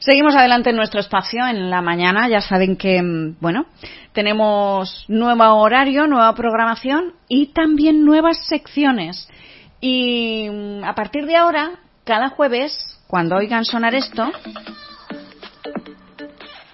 Seguimos 0.00 0.34
adelante 0.34 0.70
en 0.70 0.76
nuestro 0.76 1.00
espacio 1.00 1.46
en 1.46 1.68
la 1.68 1.82
mañana. 1.82 2.26
Ya 2.26 2.40
saben 2.40 2.76
que, 2.76 3.02
mm, 3.02 3.36
bueno, 3.38 3.66
tenemos 4.14 5.04
nuevo 5.08 5.44
horario, 5.56 6.06
nueva 6.06 6.34
programación 6.34 7.12
y 7.28 7.52
también 7.52 8.04
nuevas 8.06 8.38
secciones. 8.48 9.28
Y 9.78 10.48
mm, 10.50 10.84
a 10.84 10.94
partir 10.94 11.26
de 11.26 11.36
ahora, 11.36 11.72
cada 12.04 12.30
jueves, 12.30 12.98
cuando 13.06 13.36
oigan 13.36 13.66
sonar 13.66 13.94
esto, 13.94 14.30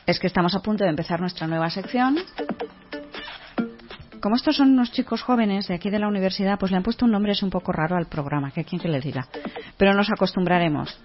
es 0.06 0.20
que 0.20 0.28
estamos 0.28 0.54
a 0.54 0.60
punto 0.60 0.84
de 0.84 0.90
empezar 0.90 1.20
nuestra 1.20 1.48
nueva 1.48 1.68
sección. 1.68 2.18
Como 4.20 4.36
estos 4.36 4.56
son 4.56 4.70
unos 4.70 4.92
chicos 4.92 5.22
jóvenes 5.22 5.66
de 5.66 5.74
aquí 5.74 5.90
de 5.90 5.98
la 5.98 6.06
universidad, 6.06 6.60
pues 6.60 6.70
le 6.70 6.76
han 6.76 6.84
puesto 6.84 7.04
un 7.04 7.10
nombre 7.10 7.32
es 7.32 7.42
un 7.42 7.50
poco 7.50 7.72
raro 7.72 7.96
al 7.96 8.06
programa, 8.06 8.52
que 8.52 8.64
quien 8.64 8.80
que 8.80 8.88
le 8.88 9.00
diga. 9.00 9.26
Pero 9.76 9.94
nos 9.94 10.10
acostumbraremos. 10.10 10.96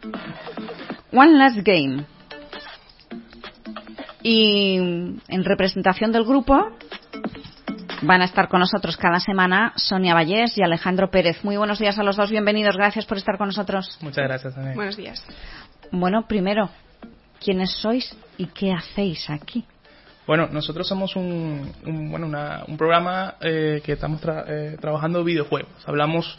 One 1.14 1.38
Last 1.38 1.58
Game. 1.64 2.06
Y 4.24 4.78
en 4.78 5.44
representación 5.44 6.12
del 6.12 6.24
grupo 6.24 6.70
van 8.04 8.22
a 8.22 8.26
estar 8.26 8.48
con 8.48 8.60
nosotros 8.60 8.98
cada 8.98 9.20
semana 9.20 9.74
Sonia 9.76 10.14
Vallés 10.14 10.58
y 10.58 10.64
Alejandro 10.64 11.10
Pérez. 11.10 11.44
Muy 11.44 11.58
buenos 11.58 11.80
días 11.80 11.98
a 12.00 12.04
los 12.04 12.16
dos, 12.16 12.32
bienvenidos, 12.32 12.78
gracias 12.78 13.06
por 13.06 13.18
estar 13.18 13.38
con 13.38 13.48
nosotros. 13.48 13.98
Muchas 14.02 14.26
gracias 14.28 14.56
también. 14.56 14.76
Buenos 14.76 14.96
días. 14.96 15.24
Bueno, 15.92 16.28
primero, 16.28 16.70
¿quiénes 17.44 17.72
sois 17.72 18.16
y 18.38 18.46
qué 18.48 18.72
hacéis 18.72 19.30
aquí? 19.30 19.66
Bueno, 20.28 20.48
nosotros 20.52 20.88
somos 20.88 21.16
un, 21.16 21.74
bueno, 21.84 22.28
un 22.68 22.78
programa 22.78 23.36
eh, 23.42 23.82
que 23.84 23.94
estamos 23.94 24.22
eh, 24.48 24.78
trabajando 24.80 25.24
videojuegos. 25.24 25.72
Hablamos 25.86 26.38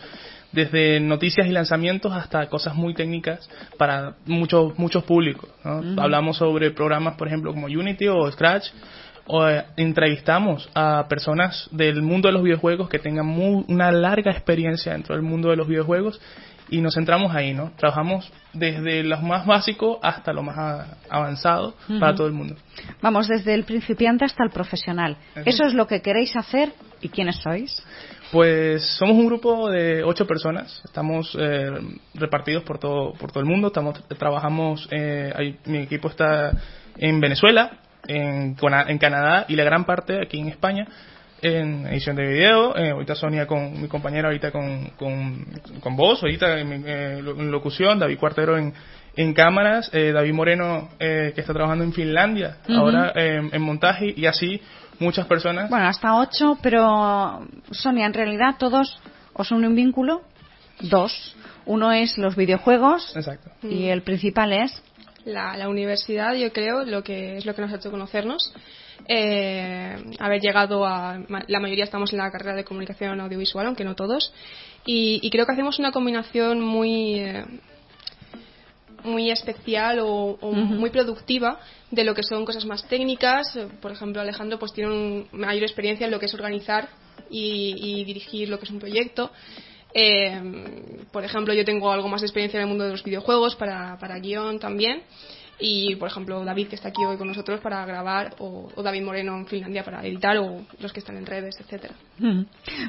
desde 0.52 1.01
noticias 1.01 1.47
y 1.47 1.51
lanzamientos 1.51 2.12
hasta 2.12 2.48
cosas 2.48 2.74
muy 2.74 2.95
técnicas 2.95 3.48
para 3.79 4.15
muchos 4.27 4.78
muchos 4.78 5.05
públicos. 5.05 5.51
Hablamos 5.65 6.37
sobre 6.37 6.70
programas, 6.70 7.15
por 7.15 7.28
ejemplo, 7.28 7.52
como 7.52 7.66
Unity 7.66 8.09
o 8.09 8.30
Scratch, 8.30 8.69
o 9.27 9.48
eh, 9.48 9.64
entrevistamos 9.77 10.69
a 10.75 11.06
personas 11.09 11.69
del 11.70 12.03
mundo 12.03 12.28
de 12.28 12.33
los 12.33 12.42
videojuegos 12.42 12.89
que 12.89 12.98
tengan 12.98 13.28
una 13.28 13.92
larga 13.92 14.33
experiencia 14.33 14.92
dentro 14.92 15.14
del 15.14 15.22
mundo 15.22 15.50
de 15.50 15.56
los 15.56 15.69
videojuegos 15.69 16.20
y 16.69 16.81
nos 16.81 16.94
centramos 16.94 17.34
ahí, 17.34 17.53
¿no? 17.53 17.72
Trabajamos 17.77 18.33
desde 18.55 19.05
lo 19.05 19.19
más 19.19 19.47
básico 19.47 20.00
hasta 20.03 20.33
lo 20.33 20.42
más 20.42 20.87
avanzado 21.11 21.75
para 22.00 22.14
todo 22.14 22.27
el 22.27 22.33
mundo. 22.33 22.56
Vamos, 23.03 23.28
desde 23.28 23.53
el 23.53 23.64
principiante 23.64 24.25
hasta 24.25 24.42
el 24.42 24.50
profesional. 24.50 25.16
¿Eso 25.44 25.64
es 25.64 25.75
lo 25.75 25.87
que 25.87 26.00
queréis 26.00 26.34
hacer 26.34 26.72
y 27.03 27.11
quiénes 27.11 27.37
sois? 27.37 27.84
Pues 28.33 28.83
somos 28.97 29.14
un 29.19 29.27
grupo 29.27 29.70
de 29.70 30.02
ocho 30.02 30.27
personas, 30.27 30.80
estamos 30.86 31.36
eh, 31.38 31.70
repartidos 32.14 32.62
por 32.62 32.78
todo, 32.78 33.12
por 33.12 33.30
todo 33.30 33.41
el 33.41 33.47
mundo, 33.47 33.66
estamos, 33.66 34.02
trabajamos, 34.19 34.88
eh, 34.91 35.58
mi 35.66 35.80
equipo 35.80 36.08
está 36.08 36.50
en 36.97 37.20
Venezuela, 37.20 37.80
en, 38.08 38.56
en 38.88 38.98
Canadá 38.98 39.44
y 39.48 39.55
la 39.55 39.64
gran 39.64 39.84
parte 39.84 40.19
aquí 40.19 40.41
en 40.41 40.48
España 40.48 40.88
en 41.42 41.86
edición 41.88 42.16
de 42.16 42.27
video, 42.27 42.75
eh, 42.75 42.92
ahorita 42.92 43.16
Sonia 43.16 43.47
con 43.47 43.83
mi 43.83 43.88
compañera, 43.88 44.28
ahorita 44.28 44.50
con, 44.50 44.86
con, 44.97 45.44
con 45.80 45.94
vos, 45.94 46.22
ahorita 46.22 46.58
en, 46.58 46.84
eh, 46.86 47.20
locución, 47.20 47.98
David 47.98 48.19
Cuartero 48.19 48.56
en, 48.56 48.72
en 49.14 49.34
cámaras, 49.34 49.91
David 49.92 50.33
Moreno 50.33 50.88
que 50.98 51.34
está 51.36 51.53
trabajando 51.53 51.84
en 51.84 51.92
Finlandia, 51.92 52.56
ahora 52.66 53.12
en 53.14 53.60
montaje. 53.60 54.14
Y 54.16 54.25
así 54.25 54.62
muchas 54.98 55.27
personas. 55.27 55.71
Bueno, 55.71 55.87
hasta 55.87 56.17
ocho, 56.17 56.59
pero 56.62 57.47
Sonia, 57.71 58.07
en 58.07 58.15
realidad 58.15 58.57
todos 58.59 58.99
os 59.33 59.51
unen 59.51 59.71
un 59.71 59.77
vínculo, 59.77 60.23
dos. 60.81 61.37
Uno 61.65 61.93
es 61.93 62.19
los 62.19 62.34
videojuegos 62.34 63.15
Exacto. 63.17 63.51
y 63.62 63.87
el 63.87 64.03
principal 64.03 64.53
es 64.53 64.83
la, 65.25 65.69
universidad, 65.69 66.34
yo 66.34 66.53
creo, 66.53 66.84
lo 66.84 67.03
que 67.03 67.37
es 67.37 67.47
lo 67.47 67.55
que 67.55 67.62
nos 67.62 67.73
ha 67.73 67.77
hecho 67.77 67.91
conocernos. 67.91 68.53
Eh, 69.09 69.97
haber 70.21 70.41
llegado 70.41 70.87
a 70.87 71.19
la 71.49 71.61
mayoría 71.61 71.84
estamos 71.84 72.12
en 72.12 72.19
la 72.19 72.31
carrera 72.31 72.55
de 72.55 72.65
comunicación 72.65 73.21
audiovisual, 73.21 73.66
aunque 73.66 73.84
no 73.84 73.95
todos, 73.95 74.33
y, 74.84 75.28
creo 75.31 75.47
que 75.47 75.53
hacemos 75.53 75.78
una 75.78 75.93
combinación 75.93 76.61
muy 76.61 77.21
eh, 77.21 77.45
muy 79.05 79.31
especial 79.31 79.99
o, 80.01 80.37
muy 80.53 80.91
productiva 80.91 81.61
de 81.91 82.05
lo 82.05 82.15
que 82.15 82.23
son 82.23 82.45
cosas 82.45 82.65
más 82.65 82.87
técnicas. 82.89 83.59
Por 83.81 83.93
ejemplo, 83.93 84.21
Alejandro 84.21 84.59
pues 84.59 84.73
tiene 84.73 84.91
una 85.33 85.47
mayor 85.47 85.65
experiencia 85.65 86.05
en 86.07 86.11
lo 86.11 86.19
que 86.19 86.27
es 86.27 86.35
organizar 86.35 86.89
y, 87.31 88.05
dirigir 88.05 88.49
lo 88.49 88.59
que 88.59 88.65
es 88.65 88.71
un 88.71 88.79
proyecto. 88.79 89.31
Eh, 89.95 91.05
por 91.13 91.25
ejemplo, 91.25 91.53
yo 91.53 91.65
tengo 91.65 91.93
algo 91.93 92.09
más 92.09 92.23
de 92.23 92.27
experiencia 92.27 92.59
en 92.59 92.63
el 92.63 92.69
mundo 92.69 92.85
de 92.85 92.91
los 92.91 93.05
videojuegos 93.05 93.57
para, 93.57 93.99
para 93.99 94.19
guion 94.19 94.59
también. 94.59 95.03
Y, 95.59 95.95
por 95.97 96.09
ejemplo, 96.09 96.45
David, 96.45 96.69
que 96.69 96.77
está 96.77 96.89
aquí 96.89 97.05
hoy 97.05 97.17
con 97.17 97.29
nosotros 97.29 97.61
para 97.61 97.85
grabar, 97.87 98.35
o, 98.39 98.69
o 98.75 98.83
David 98.83 99.03
Moreno 99.03 99.37
en 99.37 99.47
Finlandia 99.47 99.85
para 99.85 100.05
editar, 100.05 100.37
o 100.39 100.63
los 100.81 100.93
que 100.93 101.01
están 101.01 101.17
en 101.17 101.27
redes, 101.27 101.61
etcétera. 101.61 101.95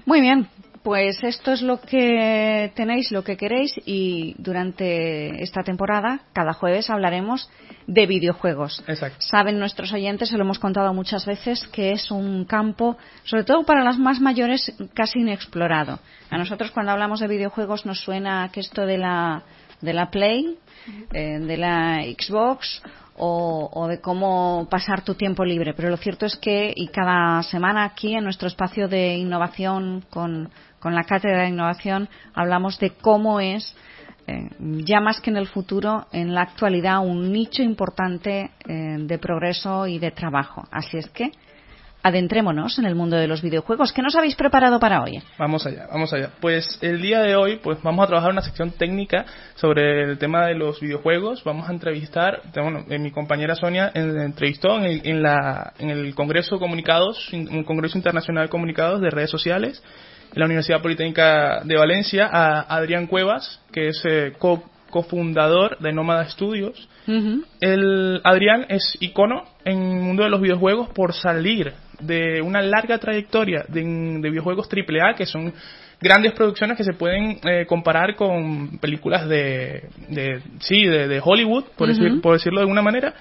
Muy 0.05 0.21
bien, 0.21 0.47
pues 0.83 1.23
esto 1.23 1.53
es 1.53 1.61
lo 1.61 1.79
que 1.79 2.71
tenéis, 2.75 3.11
lo 3.11 3.23
que 3.23 3.37
queréis 3.37 3.73
y 3.85 4.35
durante 4.37 5.41
esta 5.41 5.63
temporada, 5.63 6.21
cada 6.33 6.53
jueves 6.53 6.89
hablaremos 6.89 7.49
de 7.87 8.05
videojuegos. 8.05 8.83
Exacto. 8.87 9.17
Saben 9.19 9.59
nuestros 9.59 9.93
oyentes, 9.93 10.29
se 10.29 10.37
lo 10.37 10.43
hemos 10.43 10.59
contado 10.59 10.93
muchas 10.93 11.25
veces, 11.25 11.65
que 11.67 11.91
es 11.91 12.11
un 12.11 12.43
campo, 12.45 12.97
sobre 13.23 13.45
todo 13.45 13.63
para 13.63 13.83
las 13.83 13.97
más 13.97 14.19
mayores, 14.19 14.73
casi 14.93 15.19
inexplorado. 15.19 15.99
A 16.29 16.37
nosotros 16.37 16.71
cuando 16.71 16.91
hablamos 16.91 17.21
de 17.21 17.27
videojuegos 17.27 17.85
nos 17.85 18.01
suena 18.01 18.49
que 18.51 18.59
esto 18.59 18.85
de 18.85 18.97
la, 18.97 19.43
de 19.83 19.93
la 19.93 20.09
Play, 20.09 20.57
eh, 21.13 21.39
de 21.39 21.57
la 21.57 22.01
Xbox 22.03 22.81
o, 23.15 23.87
de 23.87 24.01
cómo 24.01 24.67
pasar 24.71 25.03
tu 25.03 25.13
tiempo 25.13 25.45
libre. 25.45 25.73
Pero 25.75 25.89
lo 25.89 25.97
cierto 25.97 26.25
es 26.25 26.35
que, 26.37 26.73
y 26.75 26.87
cada 26.87 27.43
semana 27.43 27.83
aquí 27.83 28.15
en 28.15 28.23
nuestro 28.23 28.47
espacio 28.47 28.87
de 28.87 29.15
innovación 29.15 30.03
con, 30.09 30.49
con 30.79 30.95
la 30.95 31.03
Cátedra 31.03 31.43
de 31.43 31.49
Innovación 31.49 32.09
hablamos 32.33 32.79
de 32.79 32.91
cómo 32.91 33.39
es, 33.39 33.75
eh, 34.25 34.49
ya 34.59 34.99
más 34.99 35.19
que 35.19 35.29
en 35.29 35.37
el 35.37 35.47
futuro, 35.47 36.07
en 36.11 36.33
la 36.33 36.41
actualidad, 36.41 37.05
un 37.05 37.31
nicho 37.31 37.61
importante 37.61 38.51
eh, 38.65 38.97
de 38.99 39.17
progreso 39.19 39.85
y 39.85 39.99
de 39.99 40.11
trabajo. 40.11 40.63
Así 40.71 40.97
es 40.97 41.09
que 41.09 41.31
adentrémonos 42.03 42.77
en 42.77 42.85
el 42.85 42.95
mundo 42.95 43.15
de 43.15 43.27
los 43.27 43.41
videojuegos. 43.41 43.93
¿Qué 43.93 44.01
nos 44.01 44.15
habéis 44.15 44.35
preparado 44.35 44.79
para 44.79 45.01
hoy? 45.01 45.21
Vamos 45.39 45.65
allá, 45.65 45.87
vamos 45.91 46.11
allá. 46.13 46.29
Pues 46.41 46.77
el 46.81 47.01
día 47.01 47.21
de 47.21 47.35
hoy 47.35 47.59
pues 47.63 47.81
vamos 47.81 48.03
a 48.03 48.07
trabajar 48.07 48.31
una 48.31 48.41
sección 48.41 48.71
técnica 48.71 49.25
sobre 49.55 50.03
el 50.03 50.17
tema 50.17 50.45
de 50.45 50.55
los 50.55 50.81
videojuegos. 50.81 51.43
Vamos 51.45 51.69
a 51.69 51.71
entrevistar, 51.71 52.41
bueno, 52.53 52.85
eh, 52.89 52.99
mi 52.99 53.11
compañera 53.11 53.55
Sonia 53.55 53.91
entrevistó 53.93 54.77
en 54.77 54.83
el, 54.83 55.01
en, 55.05 55.23
la, 55.23 55.73
en 55.79 55.89
el 55.89 56.13
Congreso 56.13 56.59
Comunicados, 56.59 57.31
un 57.31 57.63
Congreso 57.63 57.97
Internacional 57.97 58.45
de 58.45 58.49
Comunicados 58.49 58.99
de 58.99 59.09
Redes 59.09 59.31
Sociales, 59.31 59.81
en 60.33 60.39
la 60.39 60.45
Universidad 60.45 60.81
Politécnica 60.81 61.61
de 61.63 61.77
Valencia, 61.77 62.27
a 62.31 62.61
Adrián 62.75 63.07
Cuevas, 63.07 63.61
que 63.71 63.87
es 63.87 64.03
eh, 64.03 64.33
cofundador 64.89 65.77
de 65.79 65.93
Nómada 65.93 66.29
Studios. 66.29 66.89
el 67.61 68.21
Adrián 68.23 68.65
es 68.67 68.97
icono 68.99 69.45
en 69.63 69.81
el 69.81 70.01
mundo 70.01 70.23
de 70.23 70.29
los 70.29 70.41
videojuegos 70.41 70.89
por 70.89 71.13
salir 71.13 71.73
de 71.99 72.41
una 72.41 72.61
larga 72.61 72.97
trayectoria 72.97 73.65
de, 73.67 73.81
videojuegos 74.29 74.67
AAA 74.67 75.15
que 75.15 75.25
son 75.25 75.53
grandes 76.01 76.33
producciones 76.33 76.77
que 76.77 76.83
se 76.83 76.93
pueden 76.93 77.39
eh, 77.43 77.65
comparar 77.65 78.15
con 78.15 78.77
películas 78.79 79.27
de, 79.27 79.89
sí 80.59 80.85
de, 80.85 81.21
Hollywood 81.23 81.65
por, 81.77 81.89
por, 82.21 82.33
decirlo 82.33 82.59
de 82.59 82.63
alguna 82.63 82.81
manera. 82.81 83.13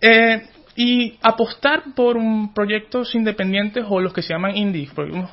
Eh, 0.00 0.42
y 0.78 1.16
apostar 1.22 1.82
por 1.94 2.18
un 2.18 2.52
proyectos 2.52 3.14
independientes 3.14 3.84
o 3.88 3.98
los 3.98 4.12
que 4.12 4.20
se 4.20 4.34
llaman 4.34 4.56
indies 4.56 4.90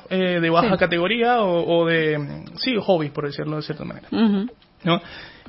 eh, 0.08 0.40
de 0.40 0.50
baja 0.50 0.78
categoría 0.78 1.42
o, 1.42 1.84
de 1.84 2.46
sí 2.56 2.74
hobbies 2.80 3.12
por 3.12 3.26
decirlo 3.26 3.56
de 3.56 3.62
cierta 3.62 3.84
manera 3.84 4.08
no 4.10 5.02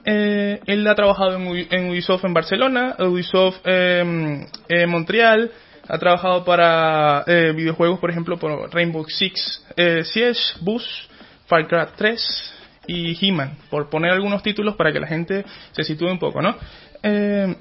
él 0.04 0.86
ha 0.86 0.96
trabajado 0.96 1.38
en, 1.38 1.68
en, 1.72 1.90
Ubisoft 1.92 2.26
en 2.26 2.34
Barcelona 2.34 2.98
Ubisoft 3.00 3.62
en 3.66 4.50
Montreal 4.90 5.50
ha 5.88 5.98
trabajado 5.98 6.44
para 6.44 7.24
eh, 7.28 7.54
videojuegos, 7.56 8.00
por 8.00 8.10
ejemplo, 8.10 8.38
por 8.38 8.74
Rainbow 8.74 9.06
Six 9.08 9.66
eh, 9.76 10.04
Siege, 10.04 10.40
Boost, 10.62 10.88
Far 11.48 11.68
Cry 11.68 11.86
3 11.96 12.54
y 12.88 13.26
He-Man, 13.26 13.58
por 13.70 13.90
poner 13.90 14.12
algunos 14.12 14.44
títulos 14.44 14.76
para 14.76 14.92
que 14.92 15.00
la 15.00 15.08
gente 15.08 15.46
se 15.72 15.84
sitúe 15.84 16.08
un 16.10 16.20
poco, 16.20 16.42
¿no? 16.42 16.56
Eh, 17.04 17.56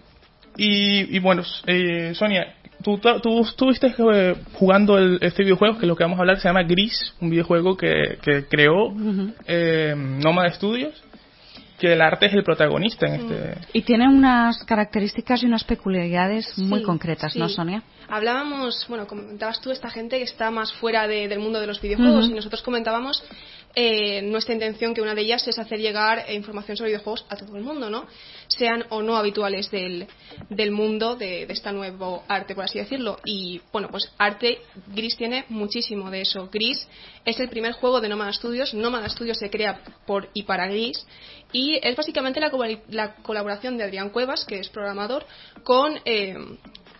y, 0.56 1.18
bueno, 1.18 1.42
eh, 1.66 2.12
Sonia, 2.14 2.54
tú, 2.82 3.00
tú 3.22 3.40
estuviste 3.40 3.92
eh, 4.12 4.36
jugando 4.52 4.96
el, 4.96 5.18
este 5.20 5.42
videojuego, 5.42 5.78
que 5.78 5.86
es 5.86 5.88
lo 5.88 5.96
que 5.96 6.04
vamos 6.04 6.18
a 6.18 6.22
hablar, 6.22 6.38
se 6.38 6.48
llama 6.48 6.62
Gris, 6.62 7.14
un 7.20 7.30
videojuego 7.30 7.76
que, 7.76 8.18
que 8.22 8.44
creó 8.46 8.88
uh 8.88 9.96
Nomad 9.96 10.52
Studios 10.52 11.02
que 11.78 11.92
el 11.92 12.00
arte 12.00 12.26
es 12.26 12.34
el 12.34 12.44
protagonista 12.44 13.06
en 13.06 13.14
este. 13.14 13.54
Y 13.72 13.82
tiene 13.82 14.08
unas 14.08 14.62
características 14.64 15.42
y 15.42 15.46
unas 15.46 15.64
peculiaridades 15.64 16.58
muy 16.58 16.82
concretas, 16.82 17.34
¿no, 17.36 17.48
Sonia? 17.48 17.82
Hablábamos, 18.08 18.86
bueno, 18.88 19.06
comentabas 19.06 19.60
tú 19.60 19.70
esta 19.70 19.90
gente 19.90 20.18
que 20.18 20.24
está 20.24 20.50
más 20.50 20.72
fuera 20.74 21.08
del 21.08 21.38
mundo 21.40 21.60
de 21.60 21.66
los 21.66 21.80
videojuegos 21.80 22.28
y 22.28 22.34
nosotros 22.34 22.62
comentábamos 22.62 23.24
eh, 23.74 24.22
nuestra 24.22 24.54
intención 24.54 24.94
que 24.94 25.02
una 25.02 25.14
de 25.14 25.22
ellas 25.22 25.46
es 25.48 25.58
hacer 25.58 25.80
llegar 25.80 26.24
información 26.30 26.76
sobre 26.76 26.90
videojuegos 26.90 27.26
a 27.28 27.36
todo 27.36 27.56
el 27.56 27.62
mundo, 27.62 27.90
¿no? 27.90 28.06
Sean 28.46 28.84
o 28.90 29.02
no 29.02 29.16
habituales 29.16 29.70
del, 29.70 30.06
del 30.50 30.70
mundo 30.70 31.16
de, 31.16 31.46
de 31.46 31.52
este 31.52 31.72
nuevo 31.72 32.24
arte, 32.28 32.54
por 32.54 32.64
así 32.64 32.78
decirlo. 32.78 33.18
Y 33.24 33.60
bueno, 33.72 33.88
pues 33.90 34.12
arte, 34.18 34.58
Gris 34.94 35.16
tiene 35.16 35.44
muchísimo 35.48 36.10
de 36.10 36.22
eso. 36.22 36.48
Gris 36.52 36.86
es 37.24 37.40
el 37.40 37.48
primer 37.48 37.72
juego 37.72 38.00
de 38.00 38.08
Nomad 38.08 38.32
Studios. 38.32 38.74
Nomad 38.74 39.08
Studios 39.08 39.38
se 39.38 39.50
crea 39.50 39.80
por 40.06 40.28
y 40.34 40.44
para 40.44 40.66
Gris 40.66 41.06
y 41.54 41.78
es 41.82 41.96
básicamente 41.96 42.40
la, 42.40 42.50
la 42.88 43.14
colaboración 43.16 43.76
de 43.76 43.84
Adrián 43.84 44.10
Cuevas, 44.10 44.44
que 44.44 44.58
es 44.58 44.68
programador, 44.68 45.24
con 45.62 45.98
eh, 46.04 46.36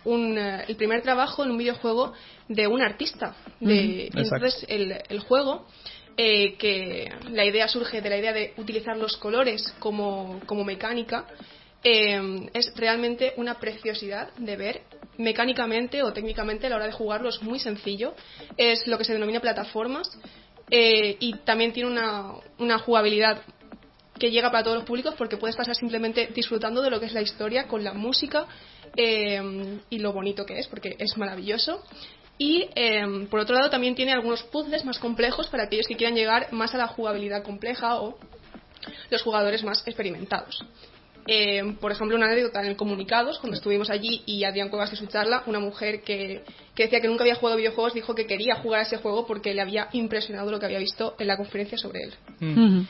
un, 0.05 0.37
eh, 0.37 0.63
el 0.67 0.75
primer 0.77 1.01
trabajo 1.01 1.43
en 1.43 1.51
un 1.51 1.57
videojuego 1.57 2.13
de 2.47 2.65
un 2.65 2.81
artista. 2.81 3.35
De, 3.59 4.09
entonces, 4.13 4.65
el, 4.69 4.95
el 5.09 5.19
juego, 5.19 5.67
eh, 6.17 6.55
que 6.55 7.11
la 7.29 7.45
idea 7.45 7.67
surge 7.67 8.01
de 8.01 8.09
la 8.09 8.17
idea 8.17 8.33
de 8.33 8.53
utilizar 8.57 8.97
los 8.97 9.17
colores 9.17 9.73
como, 9.79 10.39
como 10.45 10.63
mecánica, 10.63 11.25
eh, 11.83 12.49
es 12.53 12.73
realmente 12.75 13.33
una 13.37 13.59
preciosidad 13.59 14.33
de 14.37 14.57
ver. 14.57 14.81
Mecánicamente 15.17 16.03
o 16.03 16.11
técnicamente 16.11 16.67
a 16.67 16.69
la 16.69 16.75
hora 16.77 16.87
de 16.87 16.91
jugarlo 16.91 17.29
es 17.29 17.41
muy 17.41 17.59
sencillo. 17.59 18.15
Es 18.57 18.87
lo 18.87 18.97
que 18.97 19.05
se 19.05 19.13
denomina 19.13 19.39
plataformas 19.39 20.09
eh, 20.69 21.15
y 21.19 21.33
también 21.45 21.71
tiene 21.73 21.89
una, 21.89 22.33
una 22.57 22.79
jugabilidad 22.79 23.41
que 24.19 24.31
llega 24.31 24.49
para 24.49 24.63
todos 24.63 24.77
los 24.77 24.85
públicos 24.85 25.13
porque 25.17 25.37
puedes 25.37 25.55
pasar 25.55 25.75
simplemente 25.75 26.27
disfrutando 26.33 26.81
de 26.81 26.89
lo 26.89 26.99
que 26.99 27.05
es 27.05 27.13
la 27.13 27.21
historia 27.21 27.67
con 27.67 27.83
la 27.83 27.93
música 27.93 28.47
eh, 28.95 29.79
y 29.89 29.99
lo 29.99 30.13
bonito 30.13 30.45
que 30.45 30.57
es 30.57 30.67
porque 30.67 30.95
es 30.97 31.17
maravilloso 31.17 31.83
y 32.37 32.69
eh, 32.75 33.27
por 33.29 33.39
otro 33.39 33.55
lado 33.55 33.69
también 33.69 33.95
tiene 33.95 34.11
algunos 34.11 34.43
puzzles 34.43 34.83
más 34.83 34.99
complejos 34.99 35.47
para 35.47 35.63
aquellos 35.63 35.87
que 35.87 35.95
quieran 35.95 36.15
llegar 36.15 36.51
más 36.51 36.73
a 36.75 36.77
la 36.77 36.87
jugabilidad 36.87 37.43
compleja 37.43 38.01
o 38.01 38.17
los 39.09 39.21
jugadores 39.21 39.63
más 39.63 39.85
experimentados. 39.85 40.63
Eh, 41.27 41.75
por 41.81 41.91
ejemplo, 41.91 42.15
una 42.15 42.27
anécdota 42.27 42.61
en 42.61 42.67
el 42.67 42.75
Comunicados, 42.75 43.39
cuando 43.39 43.57
estuvimos 43.57 43.89
allí 43.89 44.21
y 44.27 44.43
Adrián 44.43 44.69
Cuevas 44.69 44.91
de 44.91 44.97
su 44.97 45.07
charla, 45.07 45.41
una 45.47 45.59
mujer 45.59 46.01
que, 46.01 46.43
que, 46.75 46.83
decía 46.83 47.01
que 47.01 47.07
nunca 47.07 47.23
había 47.23 47.35
jugado 47.35 47.57
videojuegos 47.57 47.95
dijo 47.95 48.13
que 48.13 48.27
quería 48.27 48.55
jugar 48.57 48.81
a 48.81 48.83
ese 48.83 48.97
juego 48.97 49.25
porque 49.25 49.53
le 49.55 49.61
había 49.61 49.89
impresionado 49.93 50.51
lo 50.51 50.59
que 50.59 50.67
había 50.67 50.77
visto 50.77 51.15
en 51.17 51.27
la 51.27 51.37
conferencia 51.37 51.79
sobre 51.79 52.03
él. 52.03 52.13
Mm. 52.39 52.81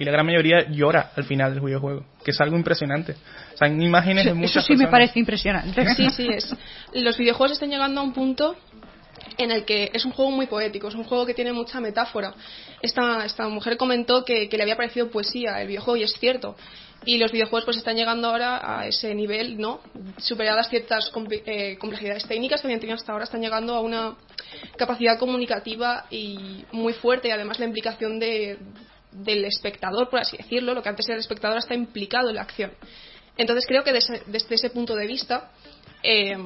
Y 0.00 0.04
la 0.04 0.12
gran 0.12 0.24
mayoría 0.24 0.66
llora 0.70 1.12
al 1.14 1.24
final 1.24 1.52
del 1.52 1.62
videojuego, 1.62 2.06
que 2.24 2.30
es 2.30 2.40
algo 2.40 2.56
impresionante. 2.56 3.16
O 3.52 3.56
sea, 3.58 3.68
en 3.68 3.82
imágenes 3.82 4.24
de 4.24 4.32
muchas 4.32 4.52
Eso 4.52 4.60
sí 4.62 4.68
personas. 4.68 4.88
me 4.88 4.90
parece 4.90 5.18
impresionante. 5.18 5.94
Sí, 5.94 6.08
sí, 6.08 6.26
es. 6.26 6.56
Los 6.94 7.18
videojuegos 7.18 7.52
están 7.52 7.68
llegando 7.68 8.00
a 8.00 8.04
un 8.04 8.14
punto 8.14 8.56
en 9.36 9.50
el 9.50 9.66
que 9.66 9.90
es 9.92 10.06
un 10.06 10.12
juego 10.12 10.30
muy 10.30 10.46
poético, 10.46 10.88
es 10.88 10.94
un 10.94 11.04
juego 11.04 11.26
que 11.26 11.34
tiene 11.34 11.52
mucha 11.52 11.80
metáfora. 11.80 12.32
Esta, 12.80 13.26
esta 13.26 13.46
mujer 13.48 13.76
comentó 13.76 14.24
que, 14.24 14.48
que 14.48 14.56
le 14.56 14.62
había 14.62 14.74
parecido 14.74 15.10
poesía 15.10 15.60
el 15.60 15.68
videojuego 15.68 15.98
y 15.98 16.04
es 16.04 16.14
cierto 16.18 16.56
y 17.04 17.16
los 17.18 17.32
videojuegos 17.32 17.64
pues 17.64 17.76
están 17.78 17.96
llegando 17.96 18.28
ahora 18.28 18.80
a 18.80 18.86
ese 18.86 19.14
nivel, 19.14 19.58
¿no? 19.58 19.80
Superadas 20.18 20.68
ciertas 20.68 21.10
eh, 21.46 21.78
complejidades 21.78 22.26
técnicas 22.26 22.60
que 22.60 22.66
habían 22.66 22.80
tenido 22.80 22.96
hasta 22.96 23.12
ahora, 23.12 23.24
están 23.24 23.40
llegando 23.40 23.74
a 23.74 23.80
una 23.80 24.16
capacidad 24.76 25.18
comunicativa 25.18 26.04
y 26.10 26.64
muy 26.72 26.92
fuerte 26.92 27.28
y 27.28 27.30
además 27.30 27.58
la 27.58 27.64
implicación 27.64 28.18
de, 28.18 28.58
del 29.12 29.44
espectador, 29.44 30.08
por 30.08 30.20
así 30.20 30.36
decirlo, 30.36 30.74
lo 30.74 30.82
que 30.82 30.88
antes 30.88 31.06
era 31.08 31.16
el 31.16 31.20
espectador 31.20 31.58
está 31.58 31.74
implicado 31.74 32.28
en 32.28 32.36
la 32.36 32.42
acción. 32.42 32.72
Entonces 33.36 33.66
creo 33.66 33.82
que 33.84 33.92
desde, 33.92 34.22
desde 34.26 34.54
ese 34.54 34.70
punto 34.70 34.94
de 34.94 35.06
vista 35.06 35.50
eh, 36.02 36.36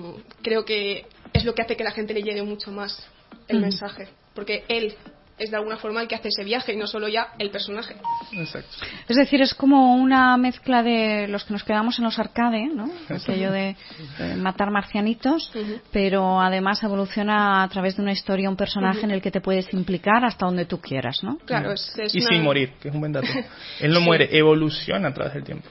creo 0.43 0.65
que 0.65 1.07
es 1.33 1.45
lo 1.45 1.55
que 1.55 1.63
hace 1.63 1.77
que 1.77 1.85
la 1.85 1.91
gente 1.91 2.15
le 2.15 2.23
llegue 2.23 2.43
mucho 2.43 2.71
más 2.71 3.07
el 3.49 3.59
mm. 3.59 3.63
mensaje, 3.63 4.09
porque 4.35 4.65
él 4.69 4.95
es 5.37 5.51
de 5.51 5.57
alguna 5.57 5.77
forma 5.77 6.01
el 6.01 6.09
que 6.09 6.15
hace 6.15 6.29
ese 6.29 6.45
viaje 6.45 6.73
y 6.73 6.77
no 6.77 6.87
solo 6.87 7.09
ya 7.09 7.29
el 7.39 7.51
personaje. 7.51 7.97
Exacto. 8.33 8.77
Es 9.09 9.17
decir, 9.17 9.43
es 9.43 9.53
como 9.53 9.97
una 9.97 10.37
mezcla 10.37 10.83
de 10.83 11.27
los 11.29 11.45
que 11.45 11.53
nos 11.53 11.65
quedamos 11.65 11.99
en 11.99 12.05
los 12.05 12.19
arcade, 12.19 12.67
¿no? 12.67 12.89
Aquello 13.09 13.51
de, 13.51 13.77
de 14.19 14.37
matar 14.37 14.71
marcianitos, 14.71 15.51
uh 15.55 15.59
-huh. 15.59 15.81
pero 15.91 16.41
además 16.41 16.83
evoluciona 16.85 17.65
a 17.65 17.69
través 17.69 17.97
de 17.97 18.03
una 18.03 18.13
historia, 18.13 18.49
un 18.49 18.57
personaje 18.57 18.99
uh 18.99 19.03
-huh. 19.03 19.05
en 19.05 19.11
el 19.11 19.23
que 19.23 19.31
te 19.33 19.41
puedes 19.41 19.73
implicar 19.75 20.25
hasta 20.25 20.47
donde 20.47 20.67
tú 20.67 20.81
quieras, 20.81 21.23
¿no? 21.23 21.39
Claro, 21.45 21.73
es, 21.73 21.93
es 21.99 22.15
Y 22.15 22.21
una... 22.21 22.29
sin 22.29 22.43
morir, 22.43 22.73
que 22.81 22.89
es 22.89 22.95
un 22.95 23.01
buen 23.01 23.13
dato. 23.13 23.27
Él 23.81 23.91
no 23.93 23.99
sí. 23.99 24.05
muere, 24.05 24.29
evoluciona 24.31 25.09
a 25.09 25.15
través 25.15 25.35
del 25.35 25.45
tiempo. 25.45 25.69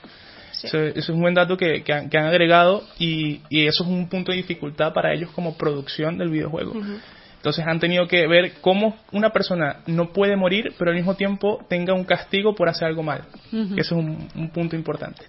Sí. 0.52 0.68
Eso, 0.68 0.78
eso, 0.78 1.00
es 1.00 1.10
un 1.10 1.22
buen 1.22 1.34
dato 1.34 1.56
que, 1.58 1.84
que, 1.84 1.94
han, 1.94 2.10
que 2.10 2.18
han, 2.18 2.26
agregado 2.26 2.84
y, 3.00 3.42
y, 3.50 3.66
eso 3.66 3.84
es 3.84 3.90
un 3.90 4.08
punto 4.08 4.32
de 4.32 4.38
dificultad 4.38 4.94
para 4.94 5.14
ellos 5.14 5.30
como 5.32 5.58
producción 5.58 6.18
del 6.18 6.30
videojuego. 6.30 6.72
Uh 6.72 6.84
-huh. 6.84 7.00
Entonces 7.44 7.68
han 7.68 7.78
tenido 7.78 8.08
que 8.08 8.26
ver 8.26 8.54
cómo 8.62 8.96
una 9.12 9.32
persona 9.32 9.82
no 9.86 10.14
puede 10.14 10.38
morir, 10.38 10.74
pero 10.80 10.92
al 10.92 10.96
mismo 10.96 11.16
tiempo 11.16 11.60
tenga 11.68 11.94
un 11.94 12.06
castigo 12.06 12.56
por 12.56 12.70
hacer 12.70 12.88
algo 12.88 13.04
mal. 13.04 13.26
Uh 13.52 13.58
-huh. 13.58 13.80
Eso 13.82 13.96
es 13.96 14.02
un, 14.02 14.30
un, 14.34 14.50
punto 14.50 14.78
importante. 14.78 15.26